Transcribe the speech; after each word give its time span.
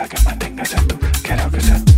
la 0.00 0.08
que 0.08 0.16
mantengas 0.24 0.72
en 0.72 0.88
tu 0.88 0.98
quiero 1.22 1.50
que 1.50 1.60
sea 1.60 1.89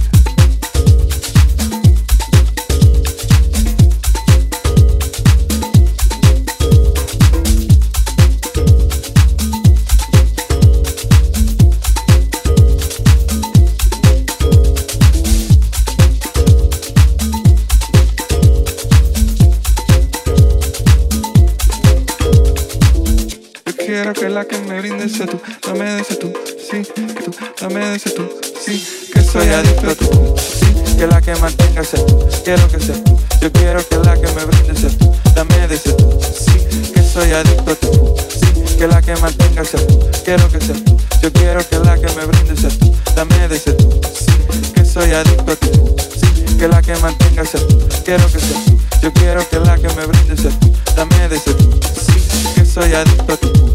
quiero 24.02 24.20
que 24.20 24.28
la 24.28 24.44
que 24.44 24.58
me 24.58 24.80
brindes 24.80 25.12
sea 25.12 25.26
tú, 25.26 25.40
dame 25.64 25.84
de 25.84 26.00
ese 26.00 26.16
tú, 26.16 26.32
sí, 26.58 26.82
que 26.82 27.22
tú, 27.22 27.30
dame 27.60 27.86
de 27.86 27.94
ese 27.94 28.10
tú, 28.10 28.28
sí, 28.60 28.84
que 29.12 29.22
soy 29.22 29.46
adicto 29.48 29.90
a 29.90 29.94
tú, 29.94 30.34
sí, 30.38 30.96
que 30.96 31.06
la 31.06 31.20
que 31.20 31.36
mantenga 31.36 31.84
sea 31.84 32.04
tú, 32.04 32.26
quiero 32.42 32.66
que 32.68 32.80
sea 32.80 32.96
tú, 33.04 33.16
yo 33.40 33.52
quiero 33.52 33.86
que 33.86 33.96
la 33.98 34.14
que 34.14 34.26
me 34.32 34.44
brindes 34.44 34.80
sea 34.80 34.90
tú, 34.98 35.14
dame 35.36 35.68
de 35.68 35.74
ese 35.76 35.92
tú, 35.92 36.18
sí, 36.20 36.92
que 36.92 37.00
soy 37.00 37.30
adicto 37.30 37.70
a 37.70 37.74
tú, 37.76 38.16
sí, 38.28 38.76
que 38.76 38.88
la 38.88 39.00
que 39.00 39.14
mantenga 39.16 39.64
sea 39.64 39.86
tú, 39.86 40.00
quiero 40.24 40.48
que 40.50 40.60
sea 40.60 40.74
tú, 40.84 40.96
yo 41.22 41.32
quiero 41.32 41.68
que 41.68 41.78
la 41.78 41.94
que 41.94 42.12
me 42.16 42.24
brindes 42.26 42.58
sea 42.58 42.70
tú, 42.70 42.92
dame 43.14 43.48
de 43.48 43.56
ese 43.56 43.72
tú, 43.72 44.00
sí, 44.12 44.72
que 44.74 44.84
soy 44.84 45.12
adicto 45.12 45.52
a 45.52 45.56
tú, 45.56 45.96
sí, 46.08 46.56
que 46.56 46.66
la 46.66 46.82
que 46.82 46.96
mantenga 46.96 47.44
sea 47.44 47.60
tú, 47.60 47.78
quiero 48.04 48.26
que 48.26 48.40
sea 48.40 48.64
tú, 48.64 48.80
yo 49.00 49.12
quiero 49.12 49.48
que 49.48 49.60
la 49.60 49.76
que 49.76 49.88
me 49.94 50.06
brindes 50.06 50.40
sea 50.40 50.50
tú, 50.58 50.72
dame 50.96 51.28
de 51.28 51.36
ese 51.36 51.54
tú, 51.54 51.80
sí, 51.94 52.52
que 52.56 52.64
soy 52.64 52.92
adicto 52.94 53.34
a 53.34 53.36
tú, 53.36 53.71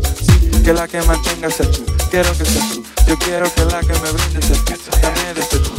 que 0.67 0.73
la 0.73 0.85
que 0.85 1.01
mantenga 1.03 1.49
sea 1.49 1.71
tú, 1.71 1.85
quiero 2.11 2.29
que 2.37 2.43
sea 2.43 2.61
tú, 2.73 2.83
yo 3.07 3.17
quiero 3.19 3.49
que 3.53 3.63
la 3.63 3.79
que 3.79 3.93
me 3.93 4.11
brindes 4.11 4.43
sea 4.43 4.57
tú, 4.65 4.73
dame 5.01 5.33
de 5.33 5.39
ese 5.39 5.59
tú. 5.59 5.71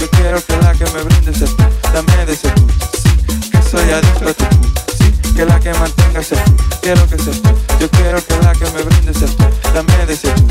Yo 0.00 0.10
quiero 0.10 0.44
que 0.44 0.56
la 0.56 0.72
que 0.72 0.84
me 0.84 1.02
brindes 1.04 1.36
sea 1.36 1.46
tú, 1.46 1.64
dame 1.92 2.26
de 2.26 2.32
ese 2.32 2.48
tú, 2.50 2.66
sí, 2.92 3.50
que 3.52 3.62
soy 3.70 3.90
adicto 3.92 4.28
a 4.28 4.32
sí, 4.32 5.12
que 5.36 5.44
la 5.44 5.60
que 5.60 5.72
mantenga 5.72 6.24
sea 6.24 6.44
tú, 6.44 6.56
quiero 6.82 7.06
que 7.06 7.18
sea 7.18 7.32
tú, 7.34 7.50
yo 7.78 7.88
quiero 7.88 8.26
que 8.26 8.36
la 8.42 8.52
que 8.54 8.64
me 8.72 8.82
brindes 8.82 9.16
sea 9.16 9.28
tú, 9.28 9.44
dame 9.72 10.06
de 10.06 10.12
ese 10.12 10.28
tú, 10.30 10.48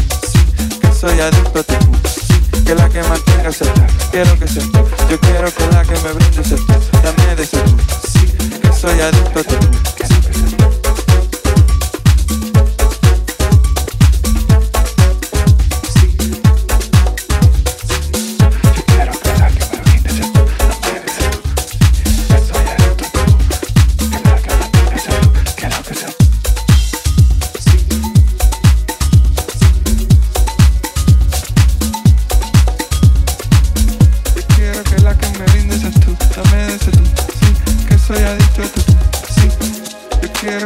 que 0.79 0.93
soy 0.93 1.19
adicto 1.19 1.59
a 1.59 1.63
sí, 2.07 2.63
que 2.63 2.75
la 2.75 2.87
que 2.87 3.03
mantenga 3.03 3.51
sea 3.51 3.73
tú, 3.73 3.81
quiero 4.09 4.39
que 4.39 4.47
sea 4.47 4.63
tú, 4.63 4.79
yo 5.09 5.19
quiero 5.19 5.53
que 5.53 5.67
la 5.67 5.83
que 5.83 5.86
soy 9.43 9.66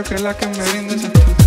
que 0.04 0.18
la 0.20 0.34
que 0.34 0.48
me 0.48 0.72
brindes 0.72 1.02
seas 1.02 1.14
tú, 1.14 1.41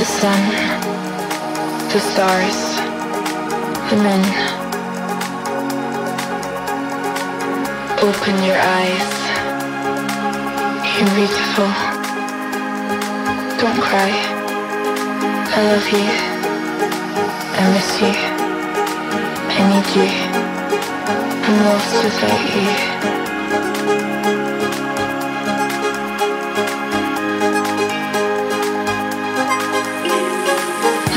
the 0.00 0.06
sun, 0.06 0.42
the 1.92 2.00
stars, 2.00 2.58
the 3.90 3.96
men. 4.06 4.24
Open 8.08 8.34
your 8.48 8.60
eyes. 8.78 9.10
You're 10.96 11.12
beautiful. 11.16 11.70
Don't 13.60 13.80
cry. 13.88 14.12
I 15.56 15.60
love 15.68 15.86
you. 15.92 16.08
I 17.58 17.62
miss 17.74 17.90
you. 18.00 18.14
I 19.52 19.60
need 19.70 19.88
you. 19.98 20.08
I'm 21.44 21.56
lost 21.66 21.94
without 22.04 22.42
you. 22.56 24.39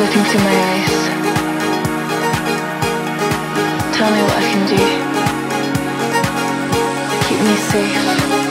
Look 0.04 0.18
into 0.18 0.38
my 0.38 0.56
eyes. 0.70 0.96
Tell 3.96 4.12
me 4.12 4.22
what 4.22 4.36
I 4.36 4.46
can 4.52 4.64
do. 4.68 4.84
Keep 7.26 7.40
me 7.48 7.56
safe. 7.56 8.43